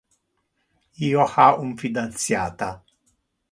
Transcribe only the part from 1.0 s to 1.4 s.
Io